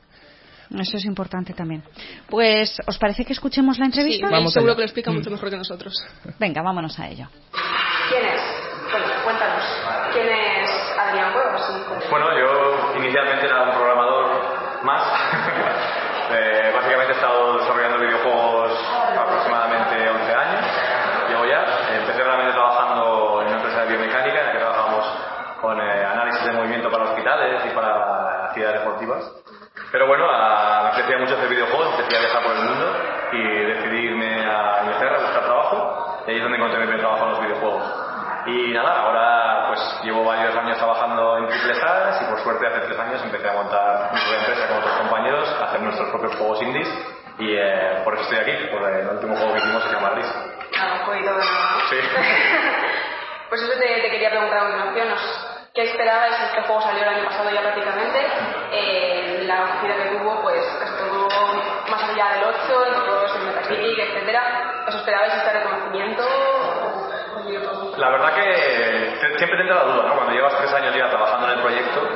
Eso 0.71 0.97
es 0.97 1.05
importante 1.07 1.53
también. 1.55 1.83
Pues, 2.29 2.79
¿os 2.87 2.99
parece 2.99 3.25
que 3.25 3.33
escuchemos 3.33 3.81
la 3.81 3.87
entrevista? 3.87 4.29
Sí, 4.29 4.33
Vamos 4.33 4.53
seguro 4.53 4.71
allá. 4.73 4.77
que 4.77 4.83
lo 4.83 4.87
explica 4.87 5.11
mucho 5.11 5.29
mejor 5.29 5.51
que 5.51 5.57
nosotros. 5.57 5.93
Venga, 6.39 6.63
vámonos 6.63 6.97
a 7.01 7.09
ello. 7.09 7.27
¿Quién 8.09 8.25
es? 8.27 8.41
Bueno, 8.93 9.07
cuéntanos. 9.25 9.65
¿Quién 10.13 10.29
es 10.29 10.71
Adrián 10.97 11.33
Cuevas? 11.33 12.11
Bueno, 12.11 12.27
yo 12.39 12.95
inicialmente 12.97 13.47
era 13.47 13.63
un 13.65 13.75
programador 13.75 14.85
más. 14.85 15.03
eh, 16.31 16.71
básicamente 16.73 17.13
he 17.13 17.17
estado 17.17 17.59
desarrollando 17.59 17.99
videojuegos 17.99 18.71
aproximadamente 19.19 20.09
11 20.09 20.33
años. 20.33 20.65
Llevo 21.29 21.47
ya. 21.47 21.65
Empecé 21.97 22.23
realmente 22.23 22.53
trabajando 22.53 23.41
en 23.41 23.49
una 23.49 23.57
empresa 23.57 23.81
de 23.81 23.89
biomecánica 23.89 24.41
en 24.41 24.47
la 24.47 24.53
que 24.53 24.59
trabajamos 24.59 25.05
con 25.61 25.81
eh, 25.81 26.05
análisis 26.05 26.45
de 26.45 26.53
movimiento 26.53 26.91
para 26.91 27.05
hospitales 27.05 27.63
y 27.65 27.75
para 27.75 28.47
actividades 28.47 28.81
deportivas. 28.81 29.25
Pero 29.95 30.09
bueno, 30.09 30.29
a, 30.29 30.83
me 30.83 30.89
apetecía 30.89 31.19
mucho 31.19 31.37
hacer 31.37 31.49
videojuegos, 31.49 31.95
empecé 31.95 32.17
a 32.17 32.21
viajar 32.27 32.43
por 32.43 32.57
el 32.57 32.65
mundo 32.65 32.97
y 33.31 33.65
decidí 33.65 34.07
irme 34.11 34.45
a 34.45 34.81
Inglaterra 34.83 35.19
a 35.19 35.21
buscar 35.21 35.45
trabajo. 35.45 36.25
Y 36.27 36.31
ahí 36.31 36.37
es 36.39 36.43
donde 36.43 36.59
encontré 36.59 36.81
mi 36.81 36.87
primer 36.87 37.01
trabajo 37.01 37.23
en 37.23 37.31
los 37.31 37.41
videojuegos. 37.41 37.85
Y 38.47 38.73
nada, 38.73 38.91
ahora 38.91 39.69
pues 39.69 40.01
llevo 40.03 40.25
varios 40.25 40.57
años 40.57 40.79
trabajando 40.79 41.39
en 41.39 41.47
Triple 41.47 41.73
S 41.75 42.25
y 42.25 42.29
por 42.29 42.41
suerte 42.41 42.67
hace 42.67 42.81
tres 42.81 42.99
años 42.99 43.23
empecé 43.23 43.49
a 43.49 43.53
montar 43.53 44.11
mi 44.13 44.19
propia 44.19 44.39
empresa 44.41 44.67
con 44.67 44.79
otros 44.79 44.95
compañeros, 44.99 45.49
a 45.61 45.65
hacer 45.67 45.81
nuestros 45.81 46.11
propios 46.11 46.35
juegos 46.39 46.63
indies 46.63 46.89
y 47.39 47.55
eh, 47.55 48.01
por 48.03 48.15
eso 48.15 48.25
estoy 48.25 48.39
aquí, 48.39 48.67
por 48.75 48.83
el 48.91 49.09
último 49.11 49.37
juego 49.37 49.53
que 49.53 49.59
hicimos 49.61 49.85
se 49.85 49.93
llama 49.93 50.11
Gris. 50.11 50.27
Ah, 50.77 50.99
un 50.99 51.07
jueguito 51.07 51.37
de. 51.37 51.43
Sí. 51.43 51.97
pues 53.49 53.63
eso 53.63 53.79
te, 53.79 54.01
te, 54.03 54.11
quería 54.11 54.31
preguntar 54.31 54.59
a 54.59 54.71
continuación. 54.73 55.54
¿Qué 55.75 55.83
esperabais? 55.83 56.39
Este 56.41 56.63
juego 56.63 56.81
salió 56.83 57.03
el 57.03 57.09
año 57.09 57.25
pasado 57.25 57.51
ya 57.51 57.61
prácticamente. 57.61 58.25
Eh, 58.71 59.43
la 59.45 59.65
acogida 59.65 59.97
que 59.97 60.17
tuvo, 60.17 60.41
pues 60.41 60.65
casi 60.79 60.95
todo 60.99 61.29
más 61.91 62.11
allá 62.11 62.29
del 62.35 62.45
8, 62.45 62.87
en 62.87 63.05
todos 63.05 63.35
el 63.35 63.43
Metacritic, 63.43 63.99
etcétera. 63.99 64.85
¿Os 64.87 64.95
esperabais 64.95 65.35
este 65.35 65.51
reconocimiento? 65.51 66.23
La 67.97 68.09
verdad 68.09 68.35
que 68.37 69.19
siempre 69.37 69.57
te 69.57 69.63
entra 69.63 69.75
la 69.75 69.85
duda, 69.85 70.07
¿no? 70.07 70.15
Cuando 70.15 70.33
llevas 70.33 70.57
tres 70.59 70.73
años 70.75 70.95
ya 70.95 71.11
trabajando 71.11 71.49
en 71.49 71.55
el 71.55 71.61
proyecto, 71.61 72.09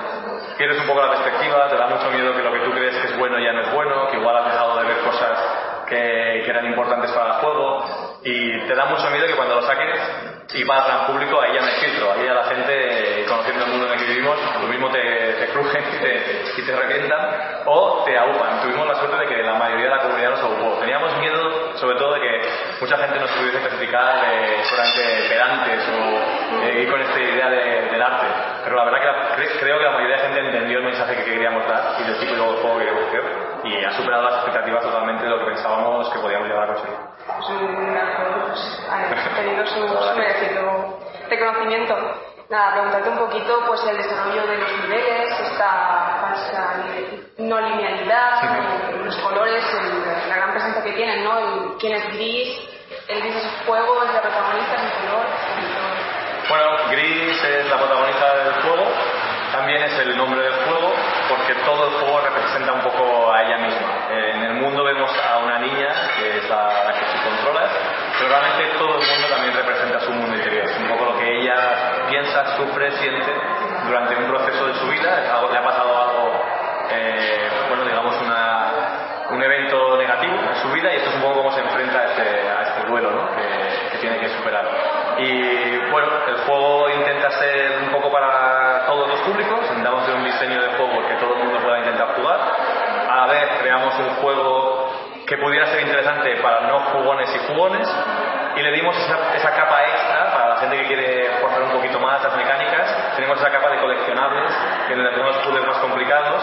pierdes 0.57 0.81
un 0.81 0.87
poco 0.87 1.03
la 1.03 1.11
perspectiva, 1.11 1.69
te 1.69 1.77
da 1.77 1.89
mucho 1.89 2.11
miedo 2.13 2.33
que 2.37 2.43
lo 2.43 2.53
que 2.53 2.61
tú 2.61 2.71
crees 2.71 2.97
que 2.97 3.09
es 3.09 3.19
bueno 3.19 3.41
ya 3.41 3.53
no 3.55 3.63
es 3.63 3.73
bueno, 3.73 4.07
que 4.07 4.19
igual 4.19 4.37
has 4.37 4.53
dejado 4.53 4.79
de 4.79 4.87
ver 4.87 4.99
cosas 4.99 5.68
que, 5.89 6.43
que 6.45 6.51
eran 6.51 6.67
importantes 6.67 7.11
para 7.13 7.37
el 7.37 7.41
juego, 7.41 7.85
y 8.25 8.61
te 8.67 8.75
da 8.75 8.87
mucho 8.87 9.11
miedo 9.11 9.27
que 9.27 9.37
cuando 9.37 9.57
lo 9.57 9.63
saques 9.63 10.01
y 10.55 10.65
vas 10.65 10.89
al 10.89 11.07
público, 11.07 11.41
ahí 11.41 11.55
ya 11.55 11.65
hay 11.65 11.81
filtro, 11.81 12.13
ahí 12.13 12.25
ya 12.25 12.35
la 12.35 12.45
gente, 12.45 13.25
conociendo 13.29 13.65
el 13.65 13.71
mundo 13.71 13.87
en 13.87 13.93
el 13.93 13.99
que 13.99 14.13
vivimos, 14.13 14.39
lo 14.61 14.69
mismo 14.69 14.91
te, 14.91 15.01
te 15.01 15.47
crujen 15.49 15.85
y 15.95 16.03
te, 16.03 16.61
y 16.61 16.65
te 16.65 16.77
revientan, 16.77 17.63
o 17.67 18.03
te 18.05 18.17
agupan. 18.17 18.63
Tuvimos 18.63 18.87
la 18.87 18.95
suerte 18.97 19.17
de 19.19 19.27
que 19.27 19.43
la 19.43 19.55
mayoría 19.55 19.85
de 19.85 19.97
la 19.97 20.03
comunidad 20.03 20.31
nos 20.31 20.41
agupó. 20.41 20.79
Teníamos 20.81 21.17
miedo, 21.19 21.77
sobre 21.77 21.99
todo, 21.99 22.15
de 22.15 22.21
que 22.21 22.28
mucha 22.81 22.97
gente 22.99 23.19
nos 23.19 23.31
pudiese 23.33 23.59
especificar 23.59 24.21
de 24.21 24.65
solamente 24.65 25.29
pedantes 25.29 25.89
o 25.89 26.63
eh, 26.65 26.83
ir 26.83 26.91
con 26.91 27.01
esta 27.01 27.21
idea 27.21 27.49
de, 27.49 27.89
del 27.91 28.03
arte. 28.03 28.27
Pero 28.65 28.77
la 28.77 28.85
verdad 28.85 29.01
que 29.01 29.07
la, 29.07 29.59
creo 29.61 29.79
que 29.79 29.85
la 29.85 29.91
mayoría 29.93 30.17
de 30.17 30.23
gente 30.23 30.41
entendió 30.41 30.79
el 30.79 30.85
mensaje 30.85 31.17
que 31.17 31.25
queríamos 31.25 31.67
dar 31.69 32.01
y 32.01 32.05
del 32.05 32.19
tipo 32.21 32.35
de 32.35 32.41
juego 32.41 32.79
que 32.79 32.85
queríamos 32.85 33.09
hacer 33.09 33.49
y 33.65 33.85
ha 33.85 33.91
superado 33.93 34.23
las 34.25 34.35
expectativas 34.35 34.83
totalmente 34.83 35.25
de 35.25 35.31
lo 35.31 35.39
que 35.41 35.47
pensábamos 35.47 36.09
que 36.11 36.19
podíamos 36.21 36.49
llegar 36.49 36.65
a 36.65 36.75
conseguir. 36.75 36.97
Pues 37.27 37.49
un, 37.51 37.97
ha 37.97 39.37
tenido 39.37 39.67
su, 39.67 39.89
su 39.89 40.17
merecido 40.17 40.99
reconocimiento. 41.29 41.97
Nada, 42.49 42.73
preguntarte 42.73 43.11
un 43.11 43.19
poquito 43.19 43.63
pues 43.67 43.85
el 43.85 43.99
desarrollo 43.99 44.47
de 44.47 44.57
los 44.57 44.73
niveles, 44.81 45.39
esta 45.39 46.19
falsa 46.23 46.83
no 47.37 47.61
linealidad, 47.61 48.41
sí. 48.41 49.05
los 49.05 49.17
colores, 49.19 49.63
el, 49.75 50.29
la 50.31 50.37
gran 50.37 50.53
presencia 50.53 50.83
que 50.83 50.93
tienen, 50.93 51.25
¿no? 51.25 51.39
El, 51.39 51.77
quién 51.79 51.97
es 51.97 52.09
gris, 52.15 52.68
gris 53.69 54.09
es 54.09 54.15
la 54.15 54.23
protagonista, 54.23 54.77
el 54.77 55.09
color. 55.09 55.27
Bueno, 56.49 56.65
gris 56.91 57.45
es 57.45 57.69
la 57.69 57.77
protagonista 57.77 58.35
del 58.37 58.55
juego, 58.63 58.87
también 59.53 59.83
es 59.83 59.99
el 59.99 60.17
nombre 60.17 60.41
del 60.41 60.55
juego, 60.65 60.93
porque 61.29 61.55
todo 61.67 61.89
el 61.89 61.95
juego 62.01 62.21
representa 62.21 62.73
un 62.73 62.81
poco 62.81 63.31
a 63.31 63.43
ella 63.43 63.59
misma. 63.59 64.09
En 64.11 64.43
el 64.45 64.55
mundo 64.55 64.85
vemos 64.85 65.11
a 65.19 65.39
una 65.39 65.59
niña, 65.59 65.93
que 66.17 66.39
es 66.39 66.49
la, 66.49 66.85
la 66.85 66.93
que 66.95 67.05
tú 67.05 67.19
controlas, 67.29 67.71
pero 68.19 68.31
realmente 68.31 68.79
todo 68.79 69.01
el 69.01 69.07
mundo 69.07 69.29
también 69.29 69.55
representa 69.55 70.01
su 70.01 70.13
mundo 70.13 70.37
interior. 70.37 70.65
Es 70.65 70.79
un 70.79 70.89
poco 70.89 71.05
lo 71.05 71.19
que 71.19 71.41
ella 71.41 72.07
piensa, 72.09 72.57
sufre, 72.57 72.91
siente 72.93 73.33
durante 73.85 74.17
un 74.17 74.29
proceso 74.29 74.67
de 74.67 74.75
su 74.75 74.89
vida, 74.89 75.21
le 75.51 75.59
ha 75.59 75.63
pasado 75.63 75.97
algo, 75.97 76.43
eh, 76.91 77.49
bueno, 77.69 77.85
digamos, 77.85 78.17
un 79.31 79.43
evento 79.43 79.97
negativo 79.99 80.35
en 80.35 80.57
su 80.63 80.73
vida 80.73 80.93
y 80.93 80.97
esto 80.97 81.11
es 81.11 81.17
un 81.17 81.23
poco 81.23 81.35
cómo 81.43 81.53
se 81.53 81.61
enfrenta 81.61 81.99
a 81.99 82.05
este, 82.05 82.23
a 82.23 82.63
este 82.63 82.89
duelo 82.89 83.11
¿no? 83.11 83.29
que, 83.37 84.29
superar. 84.49 84.65
Y 85.19 85.91
bueno, 85.91 86.09
el 86.27 86.37
juego 86.47 86.89
intenta 86.91 87.31
ser 87.33 87.83
un 87.83 87.91
poco 87.91 88.11
para 88.11 88.87
todos 88.87 89.09
los 89.09 89.21
públicos, 89.21 89.61
intentamos 89.69 90.03
hacer 90.03 90.15
un 90.15 90.25
diseño 90.25 90.63
de 90.63 90.69
juego 90.77 91.09
que 91.09 91.15
todo 91.17 91.35
el 91.37 91.45
mundo 91.45 91.61
pueda 91.61 91.79
intentar 91.79 92.15
jugar. 92.15 92.41
A 93.11 93.17
la 93.17 93.27
vez 93.27 93.49
creamos 93.61 93.95
un 93.99 94.11
juego 94.17 94.93
que 95.27 95.37
pudiera 95.37 95.67
ser 95.67 95.81
interesante 95.83 96.37
para 96.37 96.61
no 96.63 96.81
jugones 96.93 97.29
y 97.35 97.47
jugones 97.47 97.89
y 98.57 98.63
le 98.63 98.73
dimos 98.73 98.97
esa, 98.97 99.37
esa 99.37 99.51
capa 99.55 99.83
extra 99.83 100.33
para 100.33 100.49
la 100.49 100.57
gente 100.57 100.79
que 100.79 100.87
quiere 100.87 101.31
forzar 101.41 101.63
un 101.63 101.73
poquito 101.73 102.01
más 102.01 102.23
las 102.23 102.37
mecánicas. 102.37 103.15
Tenemos 103.17 103.39
esa 103.39 103.51
capa 103.51 103.71
de 103.71 103.79
coleccionables 103.81 104.53
que 104.89 104.97
le 104.97 105.11
tenemos 105.11 105.37
puzzles 105.39 105.67
más 105.67 105.79
complicados 105.79 106.43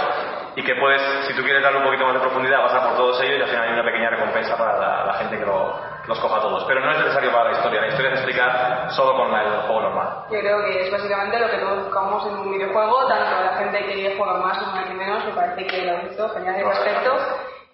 y 0.55 0.63
que 0.63 0.75
puedes, 0.75 1.01
si 1.27 1.33
tú 1.35 1.43
quieres 1.43 1.61
darle 1.61 1.79
un 1.79 1.85
poquito 1.85 2.05
más 2.05 2.13
de 2.13 2.21
profundidad, 2.21 2.63
pasar 2.63 2.83
por 2.89 2.97
todos 2.97 3.21
ellos 3.21 3.39
y 3.39 3.41
al 3.41 3.49
final 3.49 3.67
hay 3.67 3.73
una 3.73 3.83
pequeña 3.83 4.09
recompensa 4.09 4.57
para 4.57 5.05
la, 5.05 5.13
gente 5.15 5.37
que, 5.37 5.45
los 5.45 6.19
coja 6.19 6.39
todos. 6.39 6.63
Pero 6.65 6.79
no 6.79 6.91
es 6.91 6.97
necesario 6.99 7.31
para 7.31 7.51
la 7.51 7.57
historia, 7.57 7.81
la 7.81 7.87
historia 7.87 8.11
es 8.11 8.19
explicar 8.19 8.91
solo 8.91 9.17
con 9.17 9.33
el 9.35 9.61
juego 9.61 9.81
normal. 9.81 10.07
Yo 10.31 10.39
creo 10.39 10.63
que 10.65 10.87
es 10.87 10.91
básicamente 10.91 11.39
lo 11.39 11.49
que 11.49 11.57
todos 11.57 11.83
buscamos 11.85 12.25
en 12.27 12.33
un 12.35 12.51
videojuego, 12.51 13.07
tanto 13.07 13.43
la 13.43 13.57
gente 13.57 13.85
que 13.85 14.15
juega 14.17 14.33
más 14.37 14.57
como 14.59 14.75
la 14.75 14.83
que 14.83 14.93
menos, 14.93 15.25
me 15.25 15.31
parece 15.31 15.67
que 15.67 15.85
lo 15.85 15.97
ha 15.97 16.01
visto 16.01 16.29
genial 16.29 16.55
en 16.55 16.67
aspecto. 16.67 17.17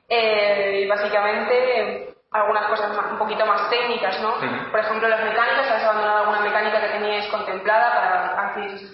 Eh, 0.09 0.81
y 0.83 0.87
básicamente 0.87 2.11
algunas 2.31 2.65
cosas 2.67 2.97
un 3.11 3.17
poquito 3.17 3.45
más 3.45 3.69
técnicas, 3.69 4.19
¿no? 4.21 4.35
Por 4.71 4.79
ejemplo, 4.79 5.07
las 5.07 5.23
mecánicas, 5.23 5.69
habéis 5.69 5.85
abandonado 5.85 6.19
alguna 6.19 6.39
mecánica 6.39 6.79
que 6.79 6.87
teníais 6.87 7.27
contemplada 7.27 7.91
para 7.91 8.47
actividades 8.47 8.90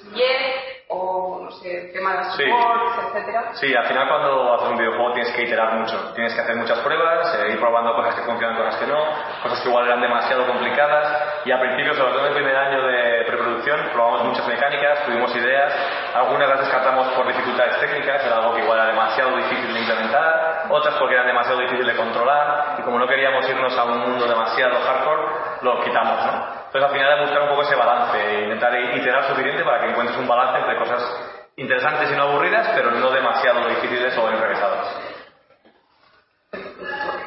Sí, 3.53 3.73
al 3.73 3.85
final 3.85 4.07
cuando 4.07 4.53
haces 4.53 4.69
un 4.69 4.77
videojuego 4.77 5.13
tienes 5.13 5.33
que 5.33 5.43
iterar 5.43 5.73
mucho, 5.73 6.11
tienes 6.13 6.33
que 6.33 6.41
hacer 6.41 6.55
muchas 6.55 6.79
pruebas, 6.79 7.35
eh, 7.35 7.51
ir 7.51 7.59
probando 7.59 7.95
cosas 7.95 8.15
que 8.15 8.21
funcionan, 8.21 8.57
cosas 8.57 8.75
que 8.77 8.87
no, 8.87 8.99
cosas 9.41 9.61
que 9.61 9.69
igual 9.69 9.85
eran 9.85 10.01
demasiado 10.01 10.45
complicadas. 10.45 11.41
Y 11.45 11.51
al 11.51 11.59
principio, 11.59 11.93
sobre 11.95 12.11
todo 12.11 12.21
en 12.21 12.27
el 12.27 12.33
primer 12.33 12.55
año 12.55 12.81
de 12.83 13.25
preproducción, 13.25 13.89
probamos 13.93 14.25
muchas 14.25 14.47
mecánicas, 14.47 15.05
tuvimos 15.05 15.35
ideas, 15.35 15.73
algunas 16.13 16.49
las 16.49 16.59
descartamos 16.59 17.07
por 17.09 17.27
dificultades 17.27 17.79
técnicas, 17.79 18.25
era 18.25 18.37
algo 18.37 18.55
que 18.55 18.61
igual 18.61 18.79
era 18.79 18.87
demasiado 18.87 19.35
difícil 19.37 19.73
de 19.73 19.79
implementar, 19.79 20.65
otras 20.69 20.95
porque 20.95 21.15
eran 21.15 21.27
demasiado 21.27 21.59
difícil 21.59 21.85
de 21.85 21.95
controlar. 21.95 22.75
Y 22.79 22.81
como 22.83 22.99
no 22.99 23.07
queríamos 23.07 23.47
irnos 23.49 23.77
a 23.77 23.83
un 23.85 23.99
mundo 23.99 24.27
demasiado 24.27 24.79
hardcore, 24.79 25.21
lo 25.61 25.83
quitamos, 25.83 26.25
¿no? 26.25 26.57
Entonces 26.67 26.83
al 26.83 26.91
final 26.91 27.13
es 27.13 27.21
buscar 27.21 27.41
un 27.43 27.49
poco 27.49 27.61
ese 27.63 27.75
balance, 27.75 28.43
intentar 28.43 28.75
iterar 28.75 29.23
suficiente 29.23 29.63
para 29.63 29.79
que 29.79 29.89
encuentres 29.89 30.17
un 30.17 30.27
balance 30.27 30.59
entre 30.59 30.77
cosas 30.77 31.36
interesantes 31.57 32.11
y 32.11 32.15
no 32.15 32.23
aburridas, 32.23 32.69
pero 32.73 32.91
no 32.91 33.11
demasiado 33.11 33.67
difíciles 33.67 34.15
o 34.17 34.29
enrevesadas. 34.29 34.87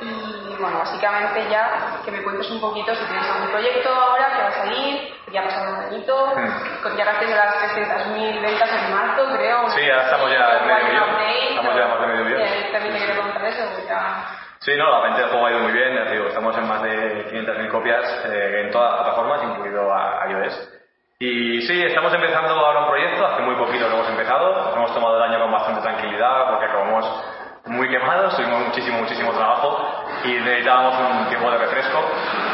Y 0.01 0.57
bueno, 0.59 0.79
básicamente 0.79 1.47
ya 1.51 2.01
que 2.05 2.11
me 2.11 2.23
cuentes 2.23 2.51
un 2.51 2.61
poquito 2.61 2.95
si 2.95 3.05
tienes 3.05 3.29
algún 3.29 3.51
proyecto 3.51 3.91
ahora 3.91 4.31
que 4.33 4.43
va 4.43 4.49
a 4.49 4.53
salir, 4.53 5.15
ya 5.33 5.41
ha 5.41 5.45
pasado 5.45 5.77
un 5.77 5.85
añito, 5.85 6.33
mm. 6.35 6.97
llegaste 6.97 7.35
a 7.35 7.45
las 7.45 7.77
300.000 7.77 8.41
ventas 8.41 8.71
en 8.73 8.95
marzo, 8.95 9.37
creo. 9.37 9.69
Sí, 9.71 9.87
ya 9.87 10.03
estamos 10.03 10.31
ya 10.31 10.59
en 10.59 10.67
medio 10.67 10.85
millón. 10.87 11.11
Estamos 11.51 11.77
ya 11.77 11.87
más 11.89 12.01
de 12.01 12.07
medio 12.07 12.25
millón. 12.25 12.73
También 12.73 12.95
te 12.95 12.99
quiero 12.99 13.15
preguntar 13.15 13.45
eso, 13.45 13.65
ya 13.87 14.27
Sí, 14.61 14.73
no, 14.77 14.91
la 14.91 15.01
venta 15.01 15.21
del 15.23 15.31
juego 15.31 15.47
ha 15.47 15.51
ido 15.53 15.61
muy 15.61 15.73
bien, 15.73 15.95
ya 15.95 16.11
digo, 16.11 16.27
estamos 16.29 16.55
en 16.57 16.69
más 16.69 16.83
de 16.83 17.27
500.000 17.33 17.71
copias 17.71 18.25
eh, 18.27 18.61
en 18.65 18.71
todas 18.71 18.93
las 18.93 19.01
plataformas, 19.01 19.43
incluido 19.43 19.91
a 19.91 20.27
iOS. 20.29 20.80
Y 21.23 21.61
sí, 21.69 21.83
estamos 21.83 22.15
empezando 22.15 22.55
ahora 22.55 22.81
un 22.81 22.87
proyecto, 22.89 23.27
hace 23.27 23.43
muy 23.43 23.55
poquito 23.55 23.87
lo 23.91 23.97
hemos 23.97 24.09
empezado, 24.09 24.73
hemos 24.75 24.95
tomado 24.95 25.19
el 25.19 25.23
año 25.25 25.39
con 25.39 25.53
bastante 25.53 25.83
tranquilidad 25.83 26.49
porque 26.49 26.65
acabamos 26.65 27.05
muy 27.67 27.91
quemados, 27.91 28.35
tuvimos 28.37 28.65
muchísimo, 28.69 29.01
muchísimo 29.01 29.31
trabajo 29.33 29.85
y 30.25 30.33
necesitábamos 30.33 30.97
un 30.97 31.29
tiempo 31.29 31.51
de 31.51 31.59
refresco. 31.59 32.01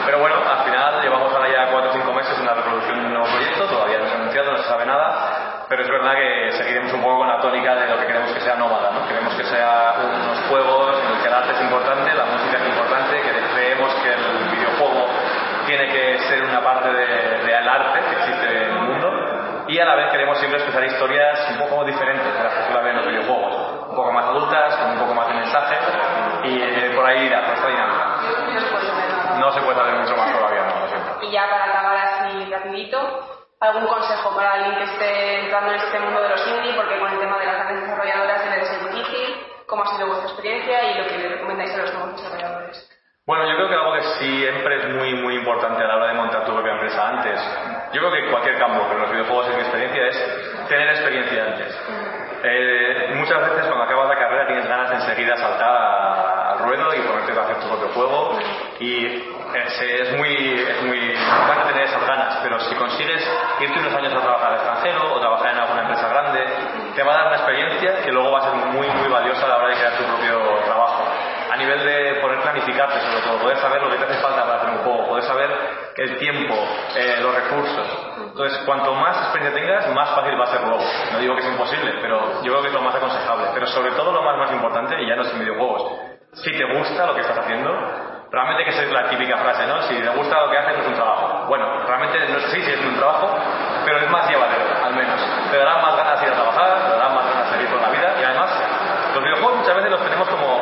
Pero 0.04 0.18
bueno, 0.18 0.34
al 0.42 0.64
final 0.64 1.00
llevamos 1.00 1.32
ahora 1.32 1.48
ya 1.48 1.70
4 1.70 1.90
o 1.90 1.92
5 1.92 2.12
meses 2.12 2.36
en 2.40 2.44
la 2.44 2.54
reproducción 2.54 2.98
de 2.98 3.06
un 3.06 3.14
nuevo 3.14 3.28
proyecto, 3.30 3.66
todavía 3.66 3.98
no 4.00 4.06
se 4.08 4.12
ha 4.14 4.18
anunciado, 4.18 4.50
no 4.50 4.58
se 4.58 4.68
sabe 4.68 4.84
nada, 4.84 5.66
pero 5.68 5.82
es 5.82 5.88
verdad 5.88 6.14
que 6.14 6.52
seguiremos 6.58 6.92
un 6.92 7.02
poco 7.02 7.18
con 7.18 7.28
la 7.28 7.38
tónica 7.38 7.72
de 7.76 7.86
lo 7.86 8.00
que 8.00 8.06
queremos 8.06 8.32
que 8.32 8.40
sea 8.40 8.56
nómada, 8.56 8.90
¿no? 8.90 9.06
Queremos 9.06 9.32
que 9.36 9.44
sea 9.44 9.94
unos 10.02 10.40
juegos 10.48 10.98
en 11.04 11.08
los 11.14 11.22
que 11.22 11.28
el 11.28 11.34
arte 11.34 11.52
es 11.52 11.60
importante, 11.62 12.12
la 12.12 12.24
música 12.24 12.58
es 12.58 12.66
importante, 12.66 13.14
que 13.14 13.30
creemos 13.54 13.94
que 14.02 14.10
el 14.10 14.58
videojuego 14.58 15.06
tiene 15.66 15.88
que 15.88 16.18
ser 16.28 16.42
una 16.44 16.62
parte 16.62 16.88
del 16.88 17.44
de, 17.44 17.54
arte 17.54 18.00
que 18.00 18.16
existe 18.16 18.46
en 18.46 18.62
el 18.62 18.72
mundo 18.72 19.66
y 19.68 19.78
a 19.80 19.84
la 19.84 19.96
vez 19.96 20.12
queremos 20.12 20.38
siempre 20.38 20.60
expresar 20.60 20.84
historias 20.84 21.50
un 21.50 21.58
poco 21.58 21.84
diferentes 21.84 22.24
de 22.24 22.42
las 22.42 22.54
que 22.54 22.62
suele 22.62 22.78
haber 22.78 22.90
en 22.92 22.96
los 22.96 23.06
videojuegos, 23.08 23.88
un 23.90 23.96
poco 23.96 24.12
más 24.12 24.24
adultas, 24.26 24.76
con 24.76 24.90
un 24.92 24.98
poco 25.00 25.14
más 25.14 25.28
de 25.28 25.34
mensaje 25.34 25.76
y 26.44 26.62
eh, 26.62 26.92
por 26.94 27.04
ahí 27.04 27.26
irá, 27.26 27.52
esta 27.52 27.68
dinámica. 27.68 28.04
No 29.40 29.52
se 29.52 29.60
puede 29.60 29.76
saber 29.76 29.94
mucho 29.96 30.16
más 30.16 30.32
todavía, 30.32 30.62
no, 30.62 30.80
lo 30.80 30.88
siento. 30.88 31.18
Y 31.22 31.32
ya 31.32 31.50
para 31.50 31.64
acabar 31.64 31.96
así 31.96 32.48
rapidito, 32.48 32.98
algún 33.58 33.86
consejo 33.86 34.36
para 34.36 34.52
alguien 34.52 34.76
que 34.76 34.84
esté 34.84 35.40
entrando 35.40 35.72
en 35.72 35.80
este 35.80 35.98
mundo 35.98 36.22
de 36.22 36.28
los 36.28 36.46
indie, 36.46 36.74
porque 36.74 36.98
con 37.00 37.12
el 37.12 37.18
tema 37.18 37.38
de 37.38 37.46
las 37.46 37.54
grandes 37.56 37.82
desarrolladoras 37.82 38.44
debe 38.44 38.64
ser 38.66 38.90
difícil, 38.90 39.46
cómo 39.66 39.82
ha 39.82 39.86
sido 39.88 40.06
vuestra 40.06 40.28
experiencia 40.28 40.92
y 40.92 40.98
lo 40.98 41.08
que 41.08 41.18
le 41.18 41.28
recomendáis 41.28 41.74
a 41.74 41.78
los 41.78 41.92
nuevos 41.92 42.16
desarrolladores. 42.16 42.95
Bueno, 43.26 43.44
yo 43.50 43.56
creo 43.56 43.68
que 43.68 43.74
algo 43.74 43.92
que 43.92 44.02
siempre 44.24 44.76
es 44.76 44.94
muy, 44.94 45.14
muy 45.14 45.34
importante 45.34 45.82
a 45.82 45.88
la 45.88 45.96
hora 45.96 46.06
de 46.06 46.14
montar 46.14 46.44
tu 46.44 46.52
propia 46.52 46.74
empresa 46.74 47.08
antes, 47.08 47.40
yo 47.92 48.00
creo 48.00 48.12
que 48.12 48.30
cualquier 48.30 48.56
campo, 48.56 48.86
pero 48.86 49.00
los 49.00 49.10
videojuegos 49.10 49.48
en 49.48 49.56
mi 49.56 49.62
experiencia 49.62 50.06
es 50.06 50.68
tener 50.68 50.88
experiencia 50.90 51.44
antes. 51.44 51.76
Eh, 52.44 53.14
muchas 53.16 53.40
veces 53.40 53.66
cuando 53.66 53.82
acabas 53.82 54.10
la 54.10 54.14
carrera 54.14 54.46
tienes 54.46 54.68
ganas 54.68 54.90
de 54.90 54.96
enseguida 54.98 55.36
saltar 55.38 55.68
al 56.52 56.58
ruedo 56.60 56.94
y 56.94 57.00
ponerte 57.00 57.32
a 57.32 57.42
hacer 57.42 57.56
tu 57.56 57.66
propio 57.66 57.88
juego 57.88 58.38
y 58.78 59.06
es, 59.06 60.12
muy, 60.16 60.60
es 60.60 60.82
muy 60.84 60.98
importante 60.98 61.72
tener 61.72 61.88
esas 61.88 62.06
ganas, 62.06 62.38
pero 62.44 62.60
si 62.60 62.76
consigues 62.76 63.28
irte 63.58 63.80
unos 63.80 63.94
años 63.94 64.14
a 64.14 64.20
trabajar 64.20 64.48
al 64.50 64.54
extranjero 64.54 65.14
o 65.14 65.18
trabajar 65.18 65.50
en 65.50 65.58
alguna 65.58 65.80
empresa 65.82 66.08
grande, 66.08 66.46
te 66.94 67.02
va 67.02 67.12
a 67.12 67.16
dar 67.16 67.26
una 67.26 67.36
experiencia 67.38 68.02
que 68.04 68.12
luego 68.12 68.30
va 68.30 68.38
a 68.38 68.42
ser 68.42 68.54
muy, 68.70 68.86
muy 68.86 69.08
valiosa 69.08 69.46
a 69.46 69.48
la 69.48 69.56
hora 69.56 69.68
de 69.68 69.74
crear 69.74 69.96
tu 69.96 70.04
propio. 70.04 70.45
A 71.56 71.58
nivel 71.58 71.84
de 71.86 72.20
poder 72.20 72.38
planificarte, 72.42 73.00
sobre 73.00 73.22
todo, 73.22 73.38
poder 73.38 73.56
saber 73.56 73.80
lo 73.80 73.88
que 73.88 73.96
te 73.96 74.04
hace 74.04 74.20
falta 74.20 74.44
para 74.44 74.58
hacer 74.58 74.70
un 74.76 74.78
juego, 74.84 75.08
poder 75.08 75.24
saber 75.24 75.50
el 75.96 76.18
tiempo, 76.18 76.54
eh, 76.94 77.16
los 77.22 77.34
recursos. 77.34 77.86
Entonces, 78.28 78.60
cuanto 78.66 78.92
más 78.92 79.16
experiencia 79.22 79.62
tengas, 79.62 79.88
más 79.94 80.10
fácil 80.10 80.38
va 80.38 80.44
a 80.44 80.48
ser 80.48 80.60
luego. 80.60 80.84
No 81.12 81.18
digo 81.18 81.34
que 81.34 81.40
es 81.40 81.48
imposible, 81.48 81.94
pero 82.02 82.42
yo 82.42 82.52
creo 82.52 82.60
que 82.60 82.68
es 82.68 82.74
lo 82.74 82.82
más 82.82 82.94
aconsejable. 82.94 83.46
Pero 83.54 83.66
sobre 83.68 83.92
todo 83.92 84.12
lo 84.12 84.20
más, 84.20 84.36
más 84.36 84.52
importante, 84.52 85.00
y 85.00 85.08
ya 85.08 85.16
no 85.16 85.22
es 85.22 85.32
en 85.32 85.38
videojuegos, 85.40 85.92
si 86.34 86.52
te 86.52 86.64
gusta 86.76 87.06
lo 87.06 87.14
que 87.14 87.22
estás 87.22 87.38
haciendo, 87.38 87.72
realmente 88.30 88.64
que 88.64 88.70
es 88.70 88.92
la 88.92 89.08
típica 89.08 89.38
frase, 89.38 89.66
¿no? 89.66 89.80
Si 89.84 89.94
te 89.94 90.10
gusta 90.10 90.38
lo 90.38 90.50
que 90.50 90.58
haces, 90.58 90.78
es 90.78 90.86
un 90.88 90.94
trabajo. 90.94 91.46
Bueno, 91.48 91.86
realmente 91.86 92.18
no 92.28 92.40
sé 92.40 92.60
si 92.60 92.70
es 92.70 92.80
un 92.84 92.96
trabajo, 92.96 93.34
pero 93.86 93.98
es 93.98 94.10
más 94.10 94.28
llevadero, 94.28 94.84
al 94.84 94.94
menos. 94.94 95.18
Te 95.50 95.56
darán 95.56 95.80
más 95.80 95.96
ganas 95.96 96.20
de 96.20 96.26
ir 96.26 96.32
a 96.34 96.36
trabajar, 96.36 96.84
te 96.84 96.90
darán 96.90 97.14
más 97.14 97.24
ganas 97.24 97.50
de 97.50 97.62
ir 97.62 97.70
por 97.70 97.80
la 97.80 97.88
vida 97.88 98.14
y 98.20 98.24
además 98.24 98.50
los 99.14 99.24
videojuegos 99.24 99.56
muchas 99.56 99.76
veces 99.76 99.90
los 99.90 100.02
tenemos 100.02 100.28
como 100.28 100.60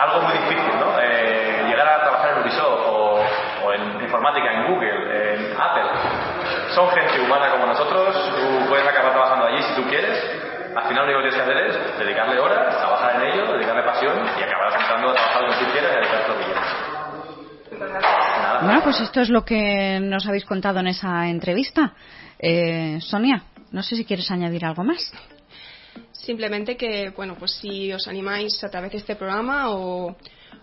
algo 0.00 0.20
muy 0.22 0.32
difícil, 0.32 0.78
¿no? 0.78 0.98
Eh, 0.98 1.64
llegar 1.68 1.88
a 1.88 2.00
trabajar 2.00 2.30
en 2.30 2.42
Ubisoft 2.42 2.86
o, 2.86 3.20
o 3.64 3.72
en 3.72 4.00
informática, 4.00 4.52
en 4.52 4.72
Google, 4.72 5.34
en 5.34 5.60
Apple. 5.60 5.90
Son 6.80 6.88
gente 6.92 7.20
humana 7.20 7.50
como 7.50 7.66
nosotros, 7.66 8.16
tú 8.16 8.68
puedes 8.70 8.88
acabar 8.88 9.12
trabajando 9.12 9.48
allí 9.48 9.62
si 9.62 9.74
tú 9.74 9.86
quieres, 9.86 10.16
al 10.74 10.88
final 10.88 11.04
lo 11.06 11.12
único 11.12 11.18
que 11.20 11.28
tienes 11.28 11.34
que 11.34 11.52
hacer 11.52 11.66
es 11.66 11.98
dedicarle 11.98 12.40
horas, 12.40 12.78
trabajar 12.78 13.16
en 13.16 13.32
ello, 13.32 13.52
dedicarle 13.52 13.82
pasión 13.82 14.16
y 14.16 14.42
acabar 14.42 14.80
entrando 14.80 15.10
a 15.10 15.12
trabajar 15.12 15.42
donde 15.42 15.56
tú 15.58 15.72
quieras 15.72 15.92
y 15.92 15.94
a 15.94 16.00
dedicarte 16.00 16.28
lo 16.28 16.38
que 16.38 16.44
quieras. 16.44 16.68
Bueno, 18.62 18.80
pues 18.82 19.00
esto 19.00 19.20
es 19.20 19.28
lo 19.28 19.44
que 19.44 20.00
nos 20.00 20.26
habéis 20.26 20.46
contado 20.46 20.80
en 20.80 20.86
esa 20.86 21.28
entrevista. 21.28 21.92
Eh, 22.38 22.98
Sonia, 23.02 23.42
no 23.72 23.82
sé 23.82 23.96
si 23.96 24.06
quieres 24.06 24.30
añadir 24.30 24.64
algo 24.64 24.82
más. 24.82 25.12
Simplemente 26.12 26.78
que, 26.78 27.10
bueno, 27.10 27.34
pues 27.38 27.58
si 27.60 27.92
os 27.92 28.08
animáis 28.08 28.64
a 28.64 28.70
través 28.70 28.92
de 28.92 28.98
este 28.98 29.16
programa 29.16 29.68
o, 29.68 30.16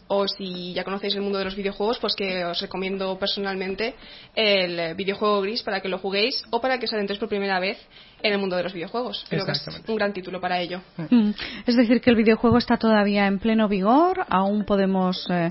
o 0.07 0.27
si 0.27 0.73
ya 0.73 0.83
conocéis 0.83 1.15
el 1.15 1.21
mundo 1.21 1.37
de 1.37 1.45
los 1.45 1.55
videojuegos, 1.55 1.99
pues 1.99 2.15
que 2.15 2.45
os 2.45 2.61
recomiendo 2.61 3.17
personalmente 3.19 3.95
el 4.35 4.95
videojuego 4.95 5.41
gris 5.41 5.63
para 5.63 5.81
que 5.81 5.89
lo 5.89 5.99
juguéis 5.99 6.43
o 6.49 6.61
para 6.61 6.79
que 6.79 6.85
os 6.85 6.93
adentréis 6.93 7.19
por 7.19 7.29
primera 7.29 7.59
vez 7.59 7.77
en 8.21 8.33
el 8.33 8.39
mundo 8.39 8.55
de 8.55 8.63
los 8.63 8.73
videojuegos. 8.73 9.25
Creo 9.29 9.45
que 9.45 9.51
es 9.51 9.81
un 9.87 9.95
gran 9.95 10.13
título 10.13 10.41
para 10.41 10.59
ello. 10.59 10.81
Mm. 10.97 11.31
Es 11.65 11.75
decir, 11.75 12.01
que 12.01 12.09
el 12.09 12.15
videojuego 12.15 12.57
está 12.57 12.77
todavía 12.77 13.27
en 13.27 13.39
pleno 13.39 13.67
vigor, 13.67 14.25
aún 14.29 14.65
podemos 14.65 15.25
eh, 15.29 15.49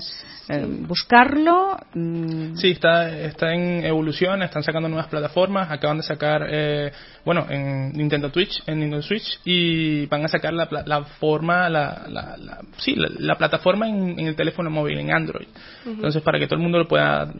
eh, 0.49 0.65
buscarlo. 0.65 1.77
Mm. 1.93 2.55
Sí, 2.55 2.71
está, 2.71 3.09
está 3.17 3.53
en 3.53 3.85
evolución, 3.85 4.43
están 4.43 4.63
sacando 4.63 4.89
nuevas 4.89 5.07
plataformas, 5.07 5.71
acaban 5.71 5.97
de 5.97 6.03
sacar, 6.03 6.47
eh, 6.49 6.91
bueno, 7.23 7.45
en 7.49 7.93
Nintendo 7.93 8.31
Twitch, 8.31 8.61
en 8.67 8.79
Nintendo 8.79 9.01
Switch, 9.01 9.39
y 9.45 10.05
van 10.07 10.25
a 10.25 10.27
sacar 10.27 10.53
la, 10.53 10.67
la 10.85 11.03
forma, 11.03 11.69
la, 11.69 12.05
la, 12.09 12.61
sí, 12.77 12.95
la, 12.97 13.35
plataforma 13.35 13.87
en, 13.87 14.26
el 14.27 14.35
teléfono 14.35 14.69
móvil, 14.69 14.99
en 14.99 15.11
Android. 15.11 15.47
Entonces, 15.85 16.21
para 16.21 16.39
que 16.39 16.45
todo 16.45 16.55
el 16.55 16.63
mundo 16.63 16.77
lo 16.79 16.87
pueda 16.87 17.31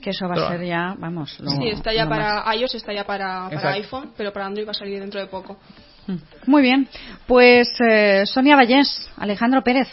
Que 0.00 0.10
eso 0.10 0.28
va 0.28 0.34
a 0.34 0.50
ser 0.50 0.66
ya, 0.66 0.94
vamos. 0.98 1.38
Lo, 1.40 1.50
sí, 1.50 1.68
está 1.68 1.92
ya 1.92 2.08
para 2.08 2.54
iOS, 2.54 2.74
está 2.74 2.92
ya 2.92 3.04
para, 3.04 3.48
para 3.50 3.72
iPhone, 3.72 4.12
pero 4.16 4.32
para 4.32 4.46
Android 4.46 4.66
va 4.66 4.72
a 4.72 4.74
salir 4.74 5.00
dentro 5.00 5.20
de 5.20 5.26
poco. 5.26 5.58
Mm. 6.06 6.16
Muy 6.46 6.62
bien. 6.62 6.88
Pues 7.26 7.68
eh, 7.80 8.24
Sonia 8.26 8.56
Vallés, 8.56 9.10
Alejandro 9.16 9.62
Pérez, 9.62 9.88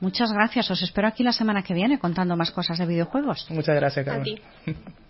muchas 0.00 0.32
gracias. 0.32 0.70
Os 0.70 0.82
espero 0.82 1.08
aquí 1.08 1.22
la 1.22 1.32
semana 1.32 1.62
que 1.62 1.74
viene 1.74 1.98
contando 1.98 2.36
más 2.36 2.50
cosas 2.50 2.78
de 2.78 2.86
videojuegos. 2.86 3.46
Muchas 3.50 3.76
gracias, 3.76 4.04
Carlos. 4.04 4.40